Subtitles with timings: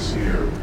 [0.00, 0.59] this year.